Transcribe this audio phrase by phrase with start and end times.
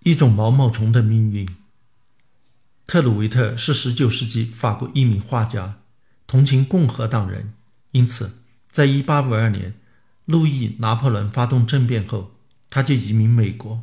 [0.00, 1.48] 一种毛毛虫的命运。
[2.86, 5.80] 特鲁维特是19世纪法国一名画家，
[6.26, 7.54] 同情共和党人，
[7.90, 9.74] 因此，在1852年，
[10.24, 12.36] 路易·拿破仑发动政变后，
[12.70, 13.82] 他就移民美国。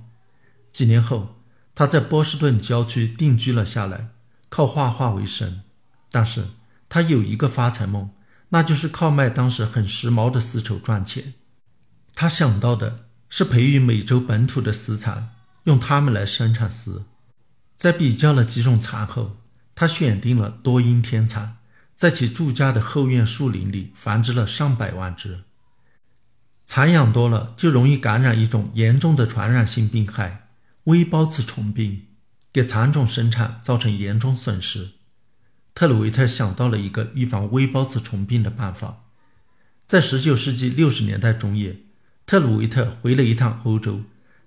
[0.71, 1.35] 几年后，
[1.75, 4.11] 他在波士顿郊区定居了下来，
[4.47, 5.61] 靠画画为生。
[6.09, 6.45] 但是
[6.87, 8.11] 他有一个发财梦，
[8.49, 11.33] 那就是靠卖当时很时髦的丝绸赚钱。
[12.15, 15.32] 他想到的是培育美洲本土的丝蚕。
[15.63, 17.05] 用它们来生产丝，
[17.77, 19.37] 在比较了几种蚕后，
[19.73, 21.57] 他选定了多阴天蚕，
[21.95, 25.43] 在其住家的后院树林里繁殖了上百万只。
[26.65, 30.49] 蚕养多了，就容易感染一种严重的传染性病害——
[30.85, 32.07] 微孢子虫病，
[32.51, 34.91] 给蚕种生产造成严重损失。
[35.75, 39.03] 特鲁维特想到了一个预防微孢子虫病的办法。
[39.85, 41.83] 在19世纪60年代中叶，
[42.25, 44.03] 特鲁维特回了一趟欧洲。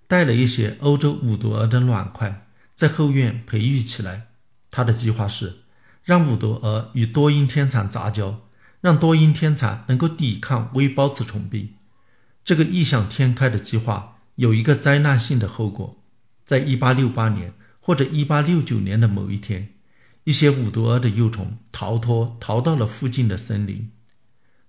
[0.06, 4.28] 带了一些欧洲五毒蛾的卵块，在后院培育起来。
[4.70, 5.60] 他的计划是
[6.04, 8.42] 让五毒蛾与多阴天蚕杂交，
[8.80, 11.74] 让多阴天蚕能够抵抗微孢子虫病。
[12.44, 16.02] 这个异想天开的计划有一个灾难性的后果：
[16.44, 19.74] 在1868年或者1869年的某一天，
[20.24, 23.90] 一些五毒蛾的幼虫逃脱，逃到了附近的森林。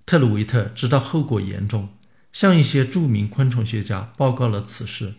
[0.05, 1.89] 特鲁维特知道后果严重，
[2.31, 5.15] 向一些著名昆虫学家报告了此事。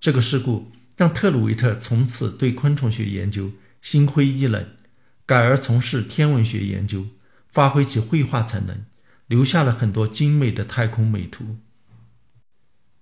[0.00, 3.50] 这个事故让特鲁维特从此对昆虫学研究
[3.82, 4.66] 心灰意冷，
[5.26, 7.06] 改而从事天文学研究，
[7.48, 8.84] 发挥其绘画才能，
[9.26, 11.58] 留下了很多精美的太空美图。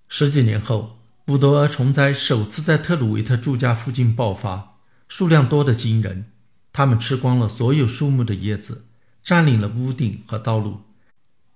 [0.07, 6.31] 十几年后，伍德尔虫灾首次在特鲁维特住家附近爆发，数量多得惊人。
[6.71, 8.85] 它们吃光了所有树木的叶子，
[9.23, 10.81] 占领了屋顶和道路。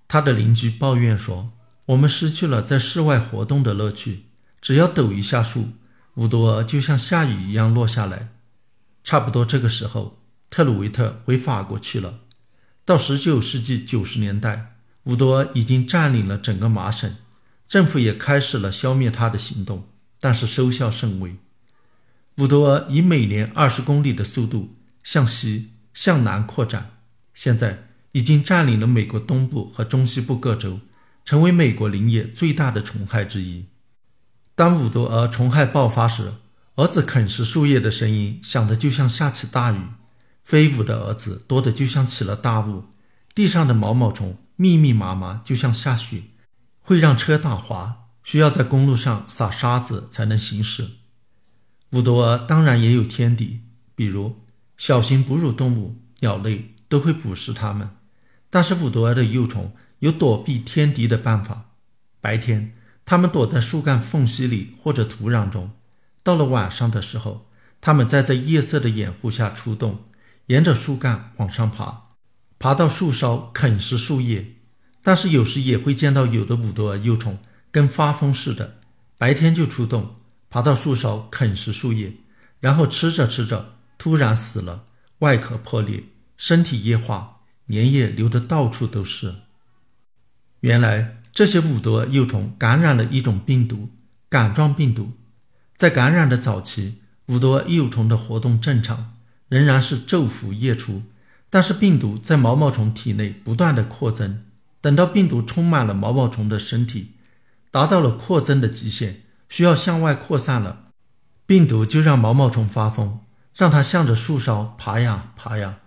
[0.07, 1.53] 他的邻居抱怨说
[1.87, 4.25] ：“我们失去了在室外活动的乐趣。”
[4.61, 5.69] 只要抖一下树，
[6.13, 8.29] 五毒蛾就像下雨一样落下来。
[9.03, 10.19] 差不多这个时候，
[10.51, 12.19] 特鲁维特回法国去了。
[12.85, 14.75] 到19世纪90年代，
[15.05, 17.15] 五毒蛾已经占领了整个麻省，
[17.67, 19.87] 政府也开始了消灭它的行动，
[20.19, 21.35] 但是收效甚微。
[22.37, 26.97] 五毒蛾以每年20公里的速度向西、向南扩展，
[27.33, 30.79] 现在已经占领了美国东部和中西部各州，
[31.25, 33.65] 成为美国林业最大的虫害之一。
[34.53, 36.33] 当五毒蛾虫害爆发时，
[36.75, 39.77] 蛾子啃食树叶的声音响得就像下起大雨，
[40.43, 42.85] 飞舞的蛾子多得就像起了大雾，
[43.33, 46.23] 地上的毛毛虫密密麻麻，就像下雪，
[46.81, 50.87] 会让车打滑，需要在公路上撒沙子才能行驶。
[51.91, 53.61] 五毒蛾当然也有天敌，
[53.95, 54.37] 比如
[54.77, 57.89] 小型哺乳动物、鸟类都会捕食它们，
[58.49, 61.71] 但是五毒蛾的幼虫有躲避天敌的办法，
[62.19, 62.75] 白天。
[63.03, 65.71] 它们躲在树干缝隙里或者土壤中，
[66.23, 67.49] 到了晚上的时候，
[67.81, 70.05] 它们再在夜色的掩护下出动，
[70.45, 72.07] 沿着树干往上爬，
[72.57, 74.55] 爬到树梢啃食树叶。
[75.03, 77.39] 但是有时也会见到有的五毒蛾幼虫
[77.71, 78.77] 跟发疯似的，
[79.17, 80.15] 白天就出动，
[80.49, 82.13] 爬到树梢啃食树叶，
[82.59, 84.85] 然后吃着吃着突然死了，
[85.19, 86.03] 外壳破裂，
[86.37, 89.35] 身体液化，粘液流得到处都是。
[90.59, 91.20] 原来。
[91.31, 93.89] 这些五毒幼虫感染了一种病毒——
[94.29, 95.11] 杆状病毒。
[95.75, 99.13] 在感染的早期，五毒幼虫的活动正常，
[99.47, 101.03] 仍然是昼伏夜出。
[101.49, 104.43] 但是病毒在毛毛虫体内不断的扩增，
[104.79, 107.15] 等到病毒充满了毛毛虫的身体，
[107.71, 110.83] 达到了扩增的极限，需要向外扩散了，
[111.45, 113.19] 病毒就让毛毛虫发疯，
[113.53, 115.79] 让它向着树梢爬呀爬呀，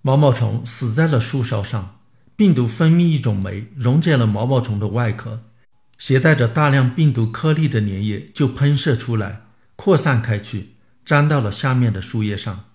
[0.00, 1.95] 毛毛虫死在了树梢上。
[2.36, 5.44] 病毒分泌一种酶，溶解了毛毛虫的外壳，
[5.96, 10.74] 携带着大量病毒颗粒的粘液就喷射出来，扩散开去，
[11.06, 12.66] 粘到了下面的树叶上。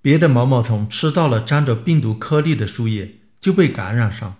[0.00, 4.36] 别的毛毛虫吃到了沾着病毒颗粒的树叶，就被感染上，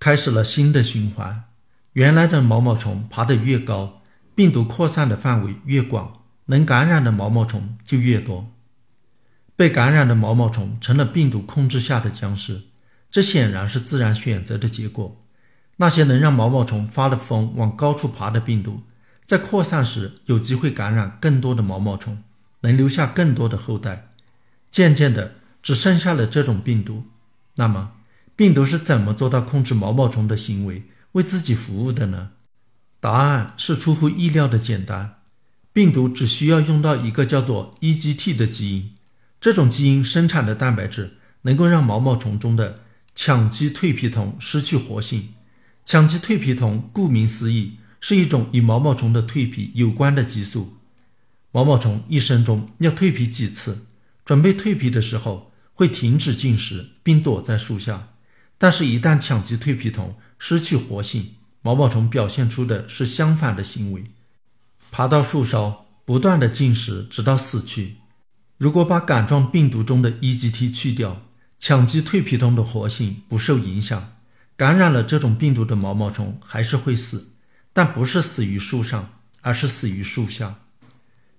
[0.00, 1.44] 开始了新的循环。
[1.92, 4.02] 原来的毛毛虫爬得越高，
[4.34, 8.52] 病毒扩散的范围越广，能感染的毛毛虫就越多。
[9.54, 12.62] 被感染的毛毛虫成了病毒控制下的僵尸。
[13.12, 15.16] 这显然是自然选择的结果。
[15.76, 18.82] 那些能让毛毛虫发了疯往高处爬的病毒，
[19.24, 22.22] 在扩散时有机会感染更多的毛毛虫，
[22.60, 24.08] 能留下更多的后代。
[24.70, 27.04] 渐渐的，只剩下了这种病毒。
[27.56, 27.92] 那么，
[28.34, 32.30] 病毒是怎么做到控制毛毛虫的行为，为自己服务的呢？
[32.98, 35.16] 答案是出乎意料的简单。
[35.72, 38.94] 病毒只需要用到一个叫做 EGT 的基因，
[39.40, 42.80] 这种基因生产的蛋白质能够让毛毛虫中的
[43.16, 45.34] 羟基蜕皮酮失去活性。
[45.84, 50.76] 羟基蜕皮酮顾名思义是一种与毛毛虫的蜕皮有关的激素。
[51.50, 53.86] 毛毛虫一生中要蜕皮几次，
[54.24, 58.08] 准备蜕皮的时候会停止进食，并躲在树下。
[58.56, 64.04] 但是，一旦羟基蜕皮酮失去活性，毛毛虫表现出的是相反的行为，
[64.90, 67.96] 爬到树梢，不断的进食，直到死去。
[68.58, 71.22] 如果把杆状病毒中的 E.G.T 去掉，
[71.62, 74.14] 羟基蜕皮酮的活性不受影响，
[74.56, 77.34] 感染了这种病毒的毛毛虫还是会死，
[77.72, 80.56] 但不是死于树上，而是死于树下。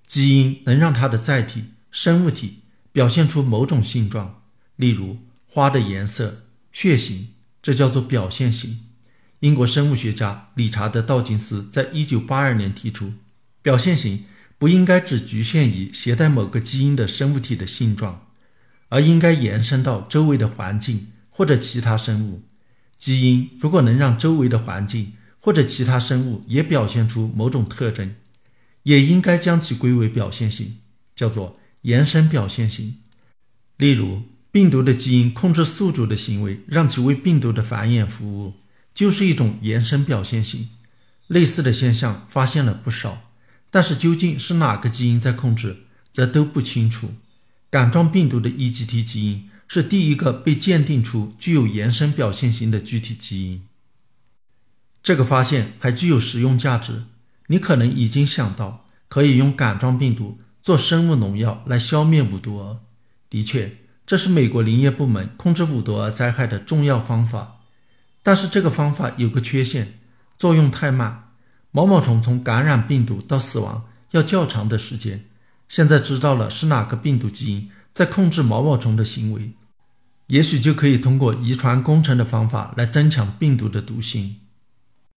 [0.07, 2.59] 基因能让它的载体生物体
[2.93, 4.41] 表现出某种性状，
[4.77, 8.79] 例如花的颜色、血型，这叫做表现型。
[9.41, 13.11] 英国生物学家理查德·道金斯在一九八二年提出，
[13.61, 14.23] 表现型
[14.57, 18.27] 不应该只局限于携带某个基因的生物体的性状，
[18.93, 22.43] 而应该延伸到周围的环境或者其他生物。
[22.95, 28.13] 基因如果能让周围的环境或者其他生物也表现出某种特征，
[28.83, 30.77] 也应该将其归为表现型，
[31.15, 32.97] 叫做延伸表现型。
[33.77, 38.53] 例如，病毒的基因控制宿主的行为，让其为病毒的繁衍服务，
[38.93, 40.69] 就是一种延伸表现型。
[41.25, 43.31] 类似的现象发现了不少，
[43.71, 47.15] 但是究竟是哪个基因在控制，则都不清楚。
[47.73, 53.63] 杆状病毒的 E.G.T 基因是第一个被鉴定出具有延伸表现型的具体基因。
[55.01, 57.05] 这个发现还具有实用价值。
[57.47, 62.81] 你可能已经想到，可以用杆状病毒做生物农药来消灭五毒蛾。
[63.27, 67.61] 的确，这是美国林业部门控制五毒蛾灾害的重要方法。
[68.21, 69.97] 但是这个方法有个缺陷，
[70.37, 71.31] 作用太慢。
[71.71, 75.25] 毛毛虫从感染病毒到死亡要较长的时间。
[75.68, 79.54] 现在知道了是哪个病毒基因在控制毛毛虫的行为，
[80.27, 84.38] 也许就可以通过遗传工程的方法来增强病毒的毒性。